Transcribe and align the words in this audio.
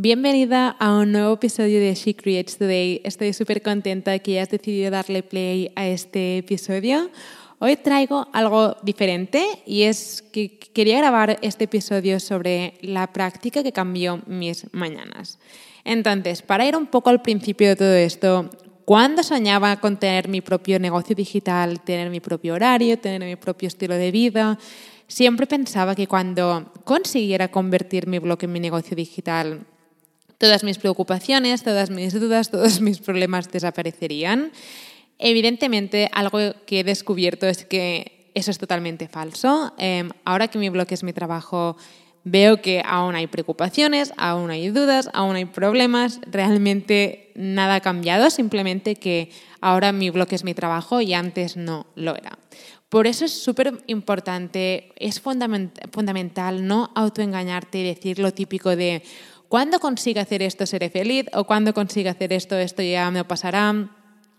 Bienvenida 0.00 0.76
a 0.78 0.96
un 0.96 1.10
nuevo 1.10 1.34
episodio 1.34 1.80
de 1.80 1.92
She 1.92 2.14
Creates 2.14 2.56
Today. 2.56 3.00
Estoy 3.02 3.32
súper 3.32 3.62
contenta 3.62 4.16
que 4.20 4.38
hayas 4.38 4.48
decidido 4.48 4.92
darle 4.92 5.24
play 5.24 5.72
a 5.74 5.88
este 5.88 6.38
episodio. 6.38 7.10
Hoy 7.58 7.74
traigo 7.74 8.28
algo 8.32 8.76
diferente 8.84 9.44
y 9.66 9.82
es 9.82 10.22
que 10.22 10.56
quería 10.56 10.98
grabar 10.98 11.40
este 11.42 11.64
episodio 11.64 12.20
sobre 12.20 12.74
la 12.80 13.12
práctica 13.12 13.64
que 13.64 13.72
cambió 13.72 14.22
mis 14.28 14.72
mañanas. 14.72 15.40
Entonces, 15.82 16.42
para 16.42 16.64
ir 16.64 16.76
un 16.76 16.86
poco 16.86 17.10
al 17.10 17.20
principio 17.20 17.66
de 17.66 17.74
todo 17.74 17.94
esto, 17.94 18.50
cuando 18.84 19.24
soñaba 19.24 19.80
con 19.80 19.96
tener 19.96 20.28
mi 20.28 20.42
propio 20.42 20.78
negocio 20.78 21.16
digital, 21.16 21.80
tener 21.80 22.08
mi 22.08 22.20
propio 22.20 22.54
horario, 22.54 23.00
tener 23.00 23.28
mi 23.28 23.34
propio 23.34 23.66
estilo 23.66 23.96
de 23.96 24.12
vida, 24.12 24.60
siempre 25.08 25.48
pensaba 25.48 25.96
que 25.96 26.06
cuando 26.06 26.70
consiguiera 26.84 27.48
convertir 27.48 28.06
mi 28.06 28.20
blog 28.20 28.38
en 28.44 28.52
mi 28.52 28.60
negocio 28.60 28.96
digital, 28.96 29.66
todas 30.38 30.64
mis 30.64 30.78
preocupaciones, 30.78 31.62
todas 31.62 31.90
mis 31.90 32.18
dudas, 32.18 32.50
todos 32.52 32.80
mis 32.80 33.00
problemas 33.00 33.50
desaparecerían. 33.50 34.52
Evidentemente, 35.18 36.08
algo 36.12 36.38
que 36.64 36.80
he 36.80 36.84
descubierto 36.84 37.46
es 37.46 37.64
que 37.64 38.30
eso 38.34 38.50
es 38.52 38.58
totalmente 38.58 39.08
falso. 39.08 39.74
Em, 39.78 40.10
ahora 40.24 40.48
que 40.48 40.58
mi 40.58 40.68
blog 40.68 40.86
es 40.90 41.02
mi 41.02 41.12
trabajo, 41.12 41.76
veo 42.22 42.62
que 42.62 42.82
aún 42.84 43.16
hay 43.16 43.26
preocupaciones, 43.26 44.12
aún 44.16 44.50
hay 44.50 44.68
dudas, 44.68 45.10
aún 45.12 45.34
hay 45.34 45.44
problemas. 45.44 46.20
Realmente 46.30 47.32
nada 47.34 47.76
ha 47.76 47.80
cambiado, 47.80 48.30
simplemente 48.30 48.94
que 48.94 49.30
ahora 49.60 49.90
mi 49.90 50.10
blog 50.10 50.28
es 50.30 50.44
mi 50.44 50.54
trabajo 50.54 51.00
y 51.00 51.14
antes 51.14 51.56
no 51.56 51.86
lo 51.96 52.14
era. 52.14 52.38
Por 52.88 53.06
eso 53.06 53.24
es 53.24 53.32
súper 53.32 53.82
importante, 53.86 54.92
es 54.96 55.20
fundamental 55.20 56.66
no 56.66 56.90
autoengañarte 56.94 57.80
y 57.80 57.84
decir 57.84 58.18
lo 58.18 58.32
típico 58.32 58.76
de 58.76 59.02
cuando 59.48 59.80
consiga 59.80 60.22
hacer 60.22 60.42
esto 60.42 60.66
seré 60.66 60.90
feliz 60.90 61.26
o 61.32 61.44
cuando 61.44 61.72
consiga 61.72 62.10
hacer 62.10 62.32
esto 62.32 62.56
esto 62.58 62.82
ya 62.82 63.10
me 63.10 63.24
pasará. 63.24 63.90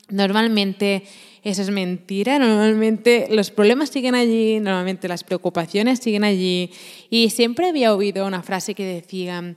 Normalmente 0.10 1.04
eso 1.44 1.62
es 1.62 1.70
mentira, 1.70 2.40
normalmente 2.40 3.28
los 3.32 3.52
problemas 3.52 3.90
siguen 3.90 4.16
allí, 4.16 4.60
normalmente 4.60 5.08
las 5.08 5.24
preocupaciones 5.24 6.00
siguen 6.00 6.24
allí 6.24 6.72
y 7.10 7.30
siempre 7.30 7.70
había 7.70 7.94
oído 7.94 8.26
una 8.26 8.42
frase 8.42 8.74
que 8.74 8.86
decía, 8.86 9.56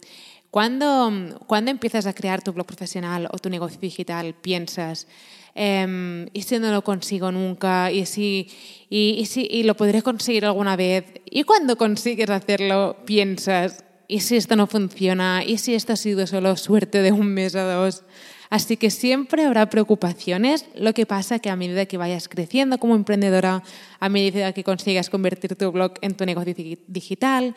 cuando, 0.50 1.40
cuando 1.46 1.70
empiezas 1.70 2.06
a 2.06 2.12
crear 2.12 2.42
tu 2.42 2.52
blog 2.52 2.66
profesional 2.66 3.28
o 3.32 3.38
tu 3.38 3.48
negocio 3.48 3.80
digital 3.80 4.34
piensas, 4.34 5.08
em, 5.54 6.28
¿y 6.34 6.42
si 6.42 6.58
no 6.58 6.70
lo 6.70 6.84
consigo 6.84 7.32
nunca? 7.32 7.90
¿Y 7.90 8.04
si, 8.04 8.48
y, 8.90 9.16
y, 9.18 9.24
si, 9.26 9.48
¿Y 9.50 9.62
lo 9.62 9.74
podré 9.74 10.02
conseguir 10.02 10.44
alguna 10.44 10.76
vez? 10.76 11.06
Y 11.24 11.44
cuando 11.44 11.76
consigues 11.76 12.28
hacerlo 12.28 12.98
piensas, 13.06 13.82
¿y 14.12 14.20
si 14.20 14.36
esto 14.36 14.56
no 14.56 14.66
funciona? 14.66 15.42
¿Y 15.42 15.56
si 15.56 15.74
esto 15.74 15.94
ha 15.94 15.96
sido 15.96 16.26
solo 16.26 16.54
suerte 16.58 17.00
de 17.00 17.12
un 17.12 17.28
mes 17.28 17.54
o 17.54 17.64
dos? 17.64 18.04
Así 18.50 18.76
que 18.76 18.90
siempre 18.90 19.46
habrá 19.46 19.70
preocupaciones, 19.70 20.66
lo 20.74 20.92
que 20.92 21.06
pasa 21.06 21.38
que 21.38 21.48
a 21.48 21.56
medida 21.56 21.86
que 21.86 21.96
vayas 21.96 22.28
creciendo 22.28 22.76
como 22.76 22.94
emprendedora, 22.94 23.62
a 24.00 24.08
medida 24.10 24.52
que 24.52 24.64
consigas 24.64 25.08
convertir 25.08 25.56
tu 25.56 25.72
blog 25.72 25.94
en 26.02 26.14
tu 26.14 26.26
negocio 26.26 26.54
digital, 26.86 27.54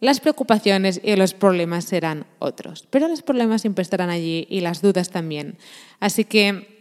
las 0.00 0.18
preocupaciones 0.18 1.00
y 1.04 1.14
los 1.14 1.32
problemas 1.32 1.84
serán 1.84 2.26
otros. 2.40 2.88
Pero 2.90 3.06
los 3.06 3.22
problemas 3.22 3.60
siempre 3.60 3.82
estarán 3.82 4.10
allí 4.10 4.48
y 4.50 4.62
las 4.62 4.82
dudas 4.82 5.10
también. 5.10 5.56
Así 6.00 6.24
que 6.24 6.73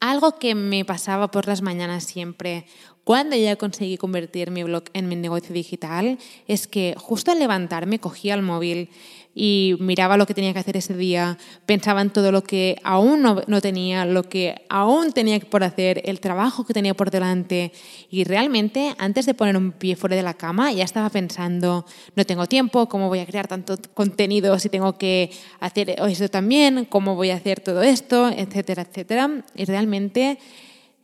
algo 0.00 0.38
que 0.38 0.54
me 0.54 0.84
pasaba 0.84 1.30
por 1.30 1.46
las 1.46 1.62
mañanas 1.62 2.04
siempre 2.04 2.66
cuando 3.04 3.36
ya 3.36 3.56
conseguí 3.56 3.96
convertir 3.96 4.50
mi 4.50 4.64
blog 4.64 4.84
en 4.92 5.08
mi 5.08 5.14
negocio 5.14 5.54
digital 5.54 6.18
es 6.48 6.66
que 6.66 6.94
justo 6.98 7.30
al 7.30 7.38
levantarme 7.38 8.00
cogía 8.00 8.34
el 8.34 8.42
móvil 8.42 8.90
y 9.38 9.76
miraba 9.80 10.16
lo 10.16 10.24
que 10.26 10.32
tenía 10.32 10.54
que 10.54 10.60
hacer 10.60 10.78
ese 10.78 10.96
día, 10.96 11.36
pensaba 11.66 12.00
en 12.00 12.08
todo 12.08 12.32
lo 12.32 12.42
que 12.42 12.78
aún 12.82 13.20
no, 13.20 13.42
no, 13.46 13.60
tenía, 13.60 14.06
lo 14.06 14.22
que 14.22 14.64
aún 14.70 15.12
tenía 15.12 15.38
por 15.40 15.62
hacer, 15.62 16.00
el 16.06 16.20
trabajo 16.20 16.64
que 16.64 16.72
tenía 16.72 16.94
por 16.94 17.10
delante 17.10 17.70
y 18.10 18.24
realmente 18.24 18.94
antes 18.96 19.26
de 19.26 19.34
poner 19.34 19.58
un 19.58 19.72
pie 19.72 19.94
fuera 19.94 20.16
de 20.16 20.22
la 20.22 20.32
cama 20.32 20.72
ya 20.72 20.84
estaba 20.84 21.10
pensando, 21.10 21.84
no 22.14 22.24
tengo 22.24 22.46
tiempo, 22.46 22.88
cómo 22.88 23.08
voy 23.08 23.18
a 23.18 23.26
crear 23.26 23.46
tanto 23.46 23.76
contenido 23.92 24.58
si 24.58 24.70
tengo 24.70 24.96
que 24.96 25.30
hacer 25.60 25.90
esto 25.90 26.30
también, 26.30 26.86
cómo 26.86 27.14
voy 27.14 27.28
a 27.28 27.36
hacer 27.36 27.60
todo 27.60 27.82
esto, 27.82 28.30
etcétera, 28.30 28.86
etcétera. 28.88 29.44
Y 29.54 29.66
realmente 29.66 30.38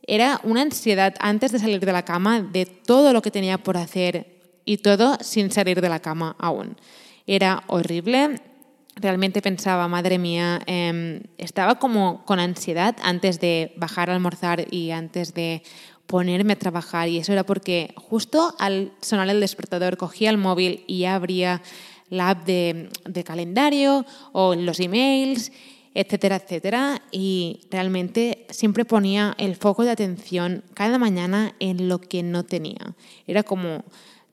era 0.07 0.41
una 0.43 0.63
ansiedad 0.63 1.13
antes 1.19 1.51
de 1.51 1.59
salir 1.59 1.85
de 1.85 1.91
la 1.91 2.03
cama 2.03 2.41
de 2.41 2.65
todo 2.65 3.13
lo 3.13 3.21
que 3.21 3.29
tenía 3.29 3.59
por 3.59 3.77
hacer 3.77 4.25
y 4.65 4.77
todo 4.77 5.19
sin 5.21 5.51
salir 5.51 5.81
de 5.81 5.89
la 5.89 5.99
cama 5.99 6.35
aún. 6.39 6.77
Era 7.27 7.63
horrible. 7.67 8.41
Realmente 8.95 9.41
pensaba, 9.41 9.87
madre 9.87 10.19
mía, 10.19 10.61
em, 10.65 11.21
estaba 11.37 11.79
como 11.79 12.23
con 12.25 12.39
ansiedad 12.39 12.95
antes 13.01 13.39
de 13.39 13.73
bajar 13.77 14.09
a 14.09 14.13
almorzar 14.13 14.67
y 14.71 14.91
antes 14.91 15.33
de 15.33 15.63
ponerme 16.05 16.53
a 16.53 16.59
trabajar 16.59 17.07
y 17.07 17.17
eso 17.17 17.31
era 17.31 17.43
porque 17.43 17.93
justo 17.95 18.53
al 18.59 18.91
sonar 19.01 19.29
el 19.29 19.39
despertador 19.39 19.97
cogía 19.97 20.29
el 20.29 20.37
móvil 20.37 20.83
y 20.85 21.05
abría 21.05 21.61
la 22.09 22.31
app 22.31 22.45
de, 22.45 22.89
de 23.05 23.23
calendario 23.23 24.05
o 24.31 24.53
los 24.53 24.79
emails 24.79 25.51
etcétera, 25.93 26.37
etcétera. 26.37 27.01
Y 27.11 27.61
realmente 27.69 28.45
siempre 28.49 28.85
ponía 28.85 29.35
el 29.37 29.55
foco 29.55 29.83
de 29.83 29.91
atención 29.91 30.63
cada 30.73 30.97
mañana 30.97 31.55
en 31.59 31.87
lo 31.87 31.99
que 31.99 32.23
no 32.23 32.43
tenía. 32.43 32.95
Era 33.27 33.43
como, 33.43 33.83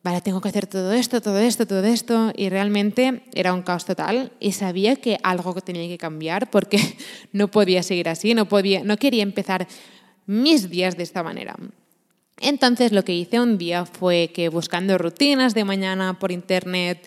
vale, 0.03 0.21
tengo 0.21 0.41
que 0.41 0.49
hacer 0.49 0.67
todo 0.67 0.93
esto, 0.93 1.21
todo 1.21 1.39
esto, 1.39 1.67
todo 1.67 1.85
esto. 1.85 2.33
Y 2.37 2.49
realmente 2.49 3.23
era 3.35 3.53
un 3.55 3.63
caos 3.63 3.85
total 3.85 4.33
y 4.41 4.53
sabía 4.53 4.97
que 4.97 5.19
algo 5.23 5.55
tenía 5.61 5.89
que 5.89 5.99
cambiar 5.99 6.51
porque 6.51 6.79
no 7.33 7.49
podía 7.49 7.83
seguir 7.83 8.09
así, 8.09 8.35
no, 8.35 8.49
podía, 8.49 8.83
no 8.85 8.97
quería 8.97 9.23
empezar 9.23 9.67
mis 10.27 10.71
días 10.71 10.97
de 10.97 11.03
esta 11.03 11.23
manera. 11.23 11.57
Entonces 12.41 12.93
lo 12.93 13.05
que 13.05 13.15
hice 13.15 13.39
un 13.39 13.59
día 13.59 13.85
fue 13.85 14.31
que 14.35 14.49
buscando 14.49 14.97
rutinas 14.97 15.55
de 15.55 15.65
mañana 15.65 16.19
por 16.19 16.33
internet, 16.33 17.07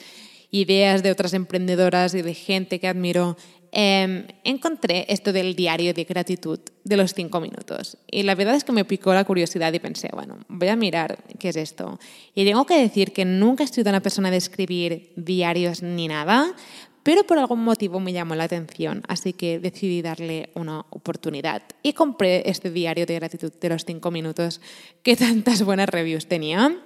ideas 0.52 1.02
de 1.02 1.12
otras 1.12 1.34
emprendedoras 1.34 2.14
y 2.14 2.22
de 2.22 2.36
gente 2.36 2.80
que 2.80 2.88
admiro, 2.88 3.36
Em, 3.76 4.28
encontré 4.44 5.08
esto 5.10 5.34
del 5.34 5.56
diario 5.56 5.96
de 5.96 6.04
gratitud 6.04 6.60
de 6.84 6.96
los 6.96 7.16
cinco 7.16 7.42
minutos. 7.42 7.98
Y 8.06 8.22
la 8.22 8.36
verdad 8.36 8.54
es 8.54 8.64
que 8.64 8.72
me 8.72 8.86
picó 8.86 9.16
la 9.16 9.24
curiosidad 9.24 9.74
y 9.74 9.80
pensé, 9.80 10.10
bueno, 10.14 10.38
voy 10.48 10.68
a 10.68 10.76
mirar 10.76 11.24
qué 11.40 11.50
es 11.50 11.56
esto. 11.56 11.98
Y 12.36 12.46
tengo 12.46 12.68
que 12.68 12.78
decir 12.78 13.14
que 13.14 13.26
nunca 13.26 13.64
he 13.64 13.68
sido 13.68 13.90
una 13.90 14.00
persona 14.00 14.30
de 14.30 14.38
escribir 14.38 15.12
diarios 15.16 15.82
ni 15.82 16.08
nada, 16.08 16.54
pero 17.02 17.24
por 17.24 17.40
algún 17.40 17.64
motivo 17.64 18.00
me 18.00 18.14
llamó 18.14 18.36
la 18.36 18.44
atención, 18.44 19.02
así 19.08 19.34
que 19.34 19.58
decidí 19.58 20.04
darle 20.04 20.52
una 20.54 20.86
oportunidad 20.92 21.64
y 21.82 21.94
compré 21.94 22.48
este 22.48 22.70
diario 22.70 23.08
de 23.08 23.16
gratitud 23.16 23.52
de 23.60 23.70
los 23.70 23.86
cinco 23.86 24.12
minutos 24.12 24.62
que 25.02 25.16
tantas 25.16 25.64
buenas 25.64 25.90
reviews 25.90 26.28
tenía. 26.28 26.78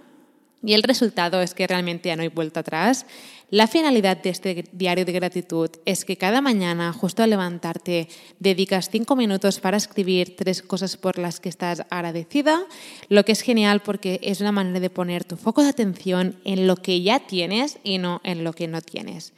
Y 0.63 0.73
el 0.73 0.83
resultado 0.83 1.41
es 1.41 1.53
que 1.53 1.67
realmente 1.67 2.09
ya 2.09 2.15
no 2.15 2.23
hay 2.23 2.29
vuelta 2.29 2.61
atrás. 2.61 3.05
La 3.49 3.65
finalidad 3.65 4.17
de 4.21 4.29
este 4.29 4.65
diario 4.73 5.05
de 5.05 5.13
gratitud 5.13 5.69
es 5.85 6.03
que 6.03 6.17
cada 6.17 6.41
mañana, 6.41 6.91
justo 6.91 7.23
al 7.23 7.29
levantarte, 7.29 8.09
dedicas 8.39 8.89
cinco 8.89 9.15
minutos 9.15 9.61
para 9.61 9.77
escribir 9.77 10.35
tres 10.35 10.61
cosas 10.61 10.97
por 10.97 11.17
las 11.17 11.39
que 11.39 11.47
estás 11.47 11.83
agradecida, 11.89 12.65
lo 13.07 13.23
que 13.23 13.31
es 13.31 13.39
genial 13.39 13.81
porque 13.81 14.19
es 14.21 14.41
una 14.41 14.51
manera 14.51 14.81
de 14.81 14.89
poner 14.89 15.23
tu 15.23 15.37
foco 15.37 15.63
de 15.63 15.69
atención 15.69 16.35
en 16.43 16.67
lo 16.67 16.75
que 16.75 17.01
ya 17.01 17.21
tienes 17.21 17.79
y 17.85 17.99
no 17.99 18.19
en 18.25 18.43
lo 18.43 18.51
que 18.51 18.67
no 18.67 18.81
tienes. 18.81 19.31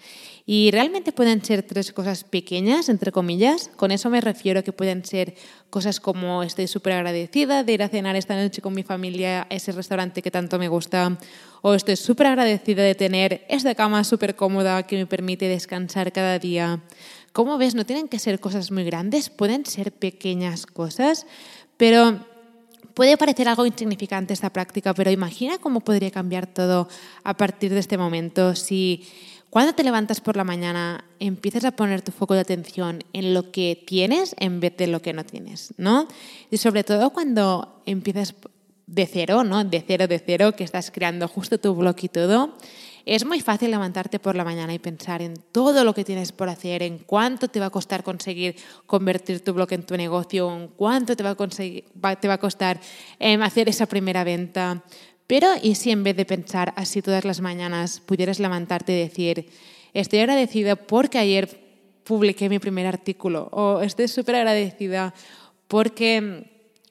Y 0.52 0.72
realmente 0.72 1.12
pueden 1.12 1.46
ser 1.46 1.62
tres 1.62 1.94
cosas 1.94 2.24
pequeñas, 2.24 2.90
entre 2.90 3.12
comillas. 3.12 3.70
Con 3.76 3.92
eso 3.92 4.10
me 4.10 4.20
refiero 4.20 4.64
que 4.64 4.74
pueden 4.74 5.06
ser 5.06 5.36
cosas 5.70 6.00
como 6.00 6.42
estoy 6.42 6.68
súper 6.68 6.94
agradecida 6.94 7.64
de 7.64 7.74
ir 7.74 7.84
a 7.84 7.90
cenar 7.90 8.16
esta 8.16 8.36
noche 8.42 8.60
con 8.60 8.74
mi 8.74 8.82
familia 8.82 9.46
a 9.48 9.54
ese 9.54 9.72
restaurante 9.72 10.24
que 10.24 10.32
tanto 10.32 10.58
me 10.58 10.68
gusta, 10.68 11.20
o 11.62 11.74
estoy 11.74 11.96
súper 11.96 12.28
agradecida 12.28 12.84
de 12.84 12.96
tener 12.96 13.46
esta 13.50 13.76
cama 13.76 14.04
súper 14.04 14.36
cómoda 14.36 14.84
que 14.84 14.98
me 14.98 15.06
permite 15.06 15.48
descansar 15.48 16.12
cada 16.12 16.40
día. 16.40 16.82
Como 17.34 17.58
ves, 17.58 17.76
no 17.76 17.86
tienen 17.86 18.08
que 18.08 18.20
ser 18.20 18.40
cosas 18.40 18.72
muy 18.72 18.84
grandes, 18.84 19.30
pueden 19.30 19.66
ser 19.66 19.92
pequeñas 19.92 20.66
cosas, 20.66 21.26
pero 21.78 22.26
puede 22.94 23.18
parecer 23.18 23.48
algo 23.48 23.66
insignificante 23.66 24.34
esta 24.34 24.52
práctica, 24.52 24.94
pero 24.94 25.12
imagina 25.12 25.58
cómo 25.58 25.82
podría 25.82 26.12
cambiar 26.12 26.48
todo 26.48 26.88
a 27.24 27.38
partir 27.38 27.72
de 27.72 27.80
este 27.80 27.98
momento 27.98 28.56
si 28.56 29.08
cuando 29.50 29.74
te 29.74 29.84
levantas 29.84 30.22
por 30.22 30.38
la 30.38 30.44
mañana, 30.44 31.06
empiezas 31.20 31.66
a 31.66 31.72
poner 31.72 32.04
tu 32.04 32.12
foco 32.12 32.36
de 32.36 32.42
atención 32.42 33.04
en 33.14 33.34
lo 33.34 33.52
que 33.52 33.84
tienes 33.88 34.36
en 34.38 34.60
vez 34.60 34.78
de 34.78 34.86
lo 34.86 35.02
que 35.02 35.12
no 35.12 35.26
tienes, 35.26 35.74
¿no? 35.78 36.08
Y 36.52 36.58
sobre 36.58 36.84
todo 36.84 37.10
cuando 37.10 37.82
empiezas 37.88 38.36
de 38.90 39.06
cero, 39.06 39.44
¿no? 39.44 39.64
De 39.64 39.84
cero, 39.86 40.08
de 40.08 40.20
cero, 40.20 40.56
que 40.56 40.64
estás 40.64 40.90
creando 40.90 41.28
justo 41.28 41.60
tu 41.60 41.76
blog 41.76 41.96
y 42.02 42.10
todo, 42.10 42.58
es 43.06 43.26
muy 43.26 43.40
fácil 43.40 43.72
levantarte 43.72 44.20
por 44.20 44.36
la 44.36 44.44
mañana 44.44 44.74
y 44.74 44.80
pensar 44.80 45.22
en 45.22 45.36
todo 45.52 45.84
lo 45.84 45.94
que 45.94 46.04
tienes 46.04 46.32
por 46.32 46.50
hacer, 46.50 46.84
en 46.84 46.98
cuánto 46.98 47.48
te 47.48 47.60
va 47.60 47.68
a 47.68 47.70
costar 47.70 48.04
conseguir 48.04 48.56
convertir 48.86 49.44
tu 49.44 49.54
blog 49.54 49.72
en 49.74 49.84
tu 49.84 49.96
negocio, 49.96 50.52
en 50.56 50.68
cuánto 50.70 51.16
te 51.16 51.24
va 51.24 51.32
a, 51.32 52.38
costar 52.38 52.80
em, 53.20 53.42
hacer 53.42 53.70
esa 53.70 53.86
primera 53.86 54.24
venta. 54.24 54.84
Pero, 55.28 55.48
¿y 55.62 55.76
si 55.76 55.92
en 55.92 56.04
vez 56.04 56.16
de 56.18 56.26
pensar 56.26 56.74
así 56.76 57.02
todas 57.02 57.26
las 57.26 57.42
mañanas 57.42 58.00
pudieras 58.00 58.40
levantarte 58.40 58.94
y 58.94 59.00
decir, 59.00 59.50
estoy 59.94 60.20
agradecida 60.20 60.76
porque 60.76 61.20
ayer 61.20 61.48
publiqué 62.04 62.50
mi 62.50 62.58
primer 62.58 62.88
artículo 62.88 63.50
o 63.52 63.82
estoy 63.82 64.08
súper 64.08 64.36
agradecida 64.36 65.14
porque, 65.68 66.46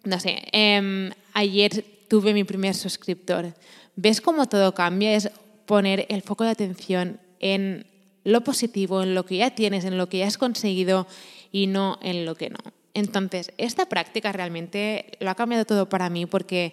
no 0.04 0.20
sé, 0.20 0.42
em, 0.52 1.10
ayer 1.38 1.84
tuve 2.08 2.34
mi 2.34 2.42
primer 2.42 2.74
suscriptor. 2.74 3.54
¿Ves 3.94 4.20
cómo 4.20 4.48
todo 4.48 4.74
cambia? 4.74 5.14
Es 5.14 5.30
poner 5.66 6.06
el 6.08 6.22
foco 6.22 6.44
de 6.44 6.50
atención 6.50 7.20
en 7.38 7.86
lo 8.24 8.42
positivo, 8.42 9.02
en 9.02 9.14
lo 9.14 9.24
que 9.24 9.36
ya 9.36 9.50
tienes, 9.50 9.84
en 9.84 9.96
lo 9.96 10.08
que 10.08 10.18
ya 10.18 10.26
has 10.26 10.36
conseguido 10.36 11.06
y 11.52 11.68
no 11.68 11.98
en 12.02 12.24
lo 12.24 12.34
que 12.34 12.50
no. 12.50 12.58
Entonces, 12.92 13.52
esta 13.56 13.86
práctica 13.86 14.32
realmente 14.32 15.12
lo 15.20 15.30
ha 15.30 15.36
cambiado 15.36 15.64
todo 15.64 15.88
para 15.88 16.10
mí 16.10 16.26
porque 16.26 16.72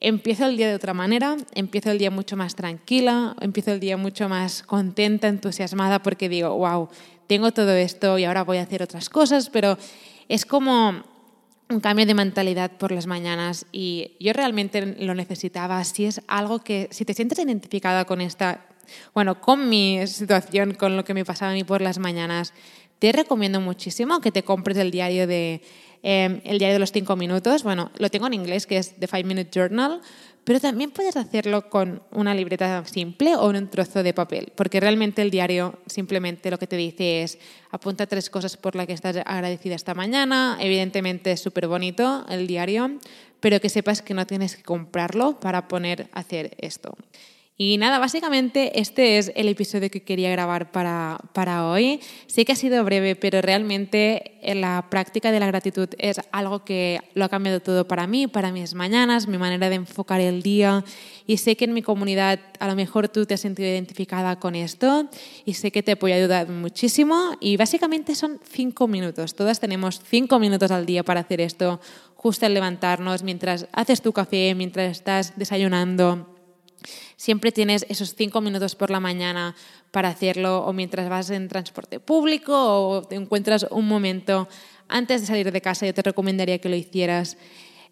empiezo 0.00 0.46
el 0.46 0.56
día 0.56 0.68
de 0.68 0.74
otra 0.74 0.94
manera, 0.94 1.36
empiezo 1.54 1.92
el 1.92 1.98
día 1.98 2.10
mucho 2.10 2.36
más 2.36 2.56
tranquila, 2.56 3.36
empiezo 3.40 3.70
el 3.70 3.78
día 3.78 3.96
mucho 3.96 4.28
más 4.28 4.64
contenta, 4.64 5.28
entusiasmada 5.28 6.02
porque 6.02 6.28
digo, 6.28 6.56
wow, 6.56 6.88
tengo 7.28 7.52
todo 7.52 7.72
esto 7.72 8.18
y 8.18 8.24
ahora 8.24 8.42
voy 8.42 8.58
a 8.58 8.62
hacer 8.62 8.82
otras 8.82 9.08
cosas, 9.08 9.50
pero 9.50 9.78
es 10.28 10.44
como 10.44 11.04
un 11.70 11.80
cambio 11.80 12.04
de 12.04 12.14
mentalidad 12.14 12.72
por 12.72 12.90
las 12.90 13.06
mañanas 13.06 13.64
y 13.72 14.16
yo 14.18 14.32
realmente 14.32 14.84
lo 14.98 15.14
necesitaba. 15.14 15.82
Si 15.84 16.04
es 16.04 16.20
algo 16.26 16.58
que, 16.58 16.88
si 16.90 17.04
te 17.04 17.14
sientes 17.14 17.38
identificada 17.38 18.04
con 18.04 18.20
esta, 18.20 18.66
bueno, 19.14 19.40
con 19.40 19.68
mi 19.68 20.04
situación, 20.06 20.74
con 20.74 20.96
lo 20.96 21.04
que 21.04 21.14
me 21.14 21.24
pasaba 21.24 21.52
a 21.52 21.54
mí 21.54 21.62
por 21.62 21.80
las 21.80 21.98
mañanas, 21.98 22.52
te 22.98 23.12
recomiendo 23.12 23.60
muchísimo 23.60 24.20
que 24.20 24.32
te 24.32 24.42
compres 24.42 24.76
el 24.78 24.90
diario 24.90 25.26
de 25.26 25.62
em, 26.02 26.40
el 26.44 26.58
diario 26.58 26.74
de 26.74 26.80
los 26.80 26.92
cinco 26.92 27.14
minutos. 27.14 27.62
Bueno, 27.62 27.90
lo 27.98 28.10
tengo 28.10 28.26
en 28.26 28.34
inglés, 28.34 28.66
que 28.66 28.76
es 28.76 28.96
The 28.98 29.06
Five 29.06 29.24
Minute 29.24 29.50
Journal, 29.52 30.00
pero 30.44 30.58
también 30.58 30.90
puedes 30.90 31.16
hacerlo 31.16 31.68
con 31.68 32.02
una 32.12 32.34
libreta 32.34 32.84
simple 32.86 33.36
o 33.36 33.48
un 33.48 33.68
trozo 33.68 34.02
de 34.02 34.14
papel, 34.14 34.52
porque 34.54 34.80
realmente 34.80 35.22
el 35.22 35.30
diario 35.30 35.78
simplemente 35.86 36.50
lo 36.50 36.58
que 36.58 36.66
te 36.66 36.76
dice 36.76 37.22
es 37.22 37.38
apunta 37.70 38.06
tres 38.06 38.30
cosas 38.30 38.56
por 38.56 38.74
las 38.74 38.86
que 38.86 38.92
estás 38.92 39.16
agradecida 39.24 39.74
esta 39.74 39.94
mañana. 39.94 40.56
Evidentemente 40.60 41.32
es 41.32 41.40
súper 41.40 41.68
bonito 41.68 42.24
el 42.28 42.46
diario, 42.46 42.98
pero 43.40 43.60
que 43.60 43.68
sepas 43.68 44.02
que 44.02 44.14
no 44.14 44.26
tienes 44.26 44.56
que 44.56 44.62
comprarlo 44.62 45.38
para 45.40 45.68
poner 45.68 46.08
hacer 46.12 46.56
esto. 46.58 46.96
Y 47.62 47.76
nada, 47.76 47.98
básicamente 47.98 48.80
este 48.80 49.18
es 49.18 49.32
el 49.34 49.46
episodio 49.46 49.90
que 49.90 50.02
quería 50.02 50.30
grabar 50.30 50.72
para, 50.72 51.18
para 51.34 51.66
hoy. 51.66 52.00
Sé 52.26 52.46
que 52.46 52.52
ha 52.52 52.56
sido 52.56 52.82
breve, 52.84 53.16
pero 53.16 53.42
realmente 53.42 54.38
la 54.42 54.86
práctica 54.88 55.30
de 55.30 55.40
la 55.40 55.46
gratitud 55.46 55.90
es 55.98 56.22
algo 56.32 56.64
que 56.64 57.02
lo 57.12 57.26
ha 57.26 57.28
cambiado 57.28 57.60
todo 57.60 57.86
para 57.86 58.06
mí, 58.06 58.26
para 58.28 58.50
mis 58.50 58.72
mañanas, 58.72 59.28
mi 59.28 59.36
manera 59.36 59.68
de 59.68 59.74
enfocar 59.74 60.22
el 60.22 60.40
día. 60.40 60.86
Y 61.26 61.36
sé 61.36 61.54
que 61.54 61.66
en 61.66 61.74
mi 61.74 61.82
comunidad 61.82 62.40
a 62.60 62.66
lo 62.66 62.74
mejor 62.76 63.10
tú 63.10 63.26
te 63.26 63.34
has 63.34 63.40
sentido 63.40 63.68
identificada 63.68 64.40
con 64.40 64.54
esto 64.54 65.10
y 65.44 65.52
sé 65.52 65.70
que 65.70 65.82
te 65.82 65.96
puede 65.96 66.14
ayudar 66.14 66.48
muchísimo. 66.48 67.36
Y 67.40 67.58
básicamente 67.58 68.14
son 68.14 68.40
cinco 68.42 68.88
minutos. 68.88 69.34
Todas 69.34 69.60
tenemos 69.60 70.00
cinco 70.02 70.38
minutos 70.38 70.70
al 70.70 70.86
día 70.86 71.04
para 71.04 71.20
hacer 71.20 71.42
esto, 71.42 71.78
justo 72.14 72.46
al 72.46 72.54
levantarnos, 72.54 73.22
mientras 73.22 73.68
haces 73.72 74.00
tu 74.00 74.14
café, 74.14 74.54
mientras 74.54 74.92
estás 74.92 75.34
desayunando 75.36 76.29
Siempre 77.16 77.52
tienes 77.52 77.86
esos 77.88 78.14
cinco 78.14 78.40
minutos 78.40 78.74
por 78.74 78.90
la 78.90 79.00
mañana 79.00 79.54
para 79.90 80.08
hacerlo 80.08 80.64
o 80.64 80.72
mientras 80.72 81.08
vas 81.08 81.30
en 81.30 81.48
transporte 81.48 82.00
público 82.00 82.52
o 82.54 83.02
te 83.02 83.16
encuentras 83.16 83.66
un 83.70 83.86
momento 83.86 84.48
antes 84.88 85.20
de 85.20 85.26
salir 85.26 85.50
de 85.50 85.60
casa. 85.60 85.86
Yo 85.86 85.94
te 85.94 86.02
recomendaría 86.02 86.58
que 86.58 86.68
lo 86.68 86.76
hicieras. 86.76 87.36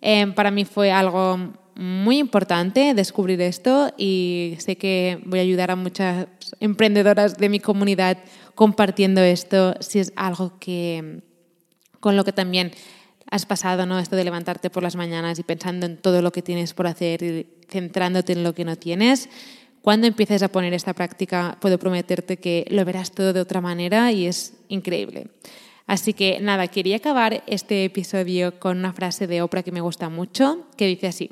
Em, 0.00 0.32
para 0.35 0.50
mí 0.50 0.64
fue 0.64 0.93
algo 0.93 1.38
muy 1.75 2.19
importante 2.19 2.93
descubrir 2.94 3.40
esto 3.40 3.93
y 3.96 4.56
sé 4.58 4.76
que 4.76 5.20
voy 5.25 5.38
a 5.38 5.43
ayudar 5.43 5.70
a 5.70 5.76
muchas 5.76 6.26
emprendedoras 6.58 7.37
de 7.37 7.49
mi 7.49 7.61
comunidad 7.61 8.19
compartiendo 8.56 9.20
esto 9.23 9.75
si 9.81 10.00
es 10.00 10.12
algo 10.17 10.58
que 10.58 11.23
con 12.00 12.17
lo 12.17 12.25
que 12.25 12.32
también 12.32 12.73
has 13.31 13.47
pasado, 13.47 13.87
¿no? 13.87 13.99
Esto 13.99 14.17
de 14.17 14.25
levantarte 14.25 14.71
por 14.71 14.83
las 14.83 14.97
mañanas 14.97 15.39
y 15.39 15.43
pensando 15.43 15.87
en 15.87 15.97
todo 15.97 16.23
lo 16.23 16.33
que 16.33 16.43
tienes 16.43 16.75
por 16.75 16.87
hacer 16.87 17.23
y 17.23 17.47
centrándote 17.69 18.33
en 18.33 18.43
lo 18.43 18.55
que 18.55 18.65
no 18.65 18.77
tienes. 18.77 19.29
Cuando 19.83 20.07
empieces 20.07 20.43
a 20.43 20.49
poner 20.49 20.75
esta 20.75 20.95
práctica, 20.95 21.57
puedo 21.61 21.79
prometerte 21.79 22.39
que 22.39 22.67
lo 22.71 22.85
verás 22.85 23.13
todo 23.13 23.33
de 23.33 23.41
otra 23.41 23.61
manera 23.61 24.13
y 24.13 24.27
es 24.27 24.55
increíble. 24.69 25.29
Así 25.87 26.13
que 26.13 26.41
nada, 26.41 26.69
quería 26.69 26.97
acabar 26.97 27.43
este 27.47 27.85
episodio 27.85 28.59
con 28.59 28.79
una 28.79 28.93
frase 28.93 29.27
de 29.27 29.41
Oprah 29.41 29.63
que 29.63 29.73
me 29.73 29.81
gusta 29.81 30.11
mucho, 30.11 30.67
que 30.77 30.87
dice 30.87 31.07
así. 31.07 31.31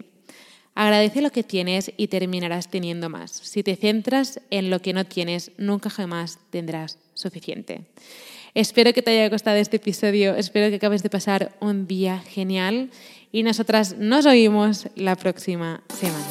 Agradece 0.74 1.22
lo 1.22 1.30
que 1.30 1.42
tienes 1.42 1.92
y 1.96 2.08
terminarás 2.08 2.70
teniendo 2.70 3.08
más. 3.08 3.32
Si 3.32 3.62
te 3.62 3.76
centras 3.76 4.40
en 4.50 4.70
lo 4.70 4.80
que 4.80 4.92
no 4.92 5.04
tienes, 5.04 5.52
nunca 5.58 5.90
jamás 5.90 6.38
tendrás 6.50 6.98
suficiente. 7.14 7.86
Espero 8.56 8.94
que 8.94 9.02
te 9.02 9.10
haya 9.10 9.28
gustado 9.28 9.58
este 9.58 9.76
episodio, 9.76 10.34
espero 10.34 10.70
que 10.70 10.76
acabes 10.76 11.02
de 11.02 11.10
pasar 11.10 11.52
un 11.60 11.86
día 11.86 12.20
genial 12.20 12.88
y 13.30 13.42
nosotras 13.42 13.96
nos 13.98 14.24
oímos 14.24 14.86
la 14.94 15.14
próxima 15.14 15.82
semana. 16.00 16.24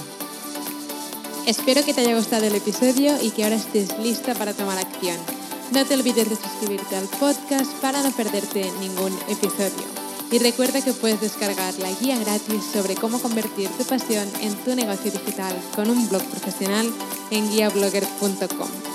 Espero 1.46 1.86
que 1.86 1.94
te 1.94 2.02
haya 2.02 2.16
gustado 2.16 2.48
el 2.48 2.56
episodio 2.56 3.14
y 3.22 3.30
que 3.30 3.44
ahora 3.44 3.58
estés 3.58 3.96
lista 4.00 4.34
para 4.34 4.54
tomar 4.54 4.80
acción. 4.80 5.18
No 5.72 5.86
te 5.86 5.94
olvides 5.94 6.28
de 6.28 6.36
suscribirte 6.36 6.96
al 6.96 7.06
podcast 7.20 7.72
para 7.80 8.02
no 8.02 8.10
perderte 8.10 8.72
ningún 8.80 9.14
episodio. 9.30 9.86
Y 10.32 10.40
recuerda 10.40 10.84
que 10.84 10.94
puedes 10.94 11.22
descargar 11.22 11.76
la 11.76 11.92
guía 12.02 12.18
gratis 12.18 12.64
sobre 12.74 12.96
cómo 12.96 13.22
convertir 13.22 13.70
tu 13.78 13.84
pasión 13.84 14.28
en 14.42 14.56
tu 14.64 14.76
negocio 14.76 15.12
digital 15.12 15.56
con 15.76 15.92
un 15.92 16.10
blog 16.10 16.24
profesional 16.32 16.92
en 17.30 17.48
guiablogger.com. 17.52 18.95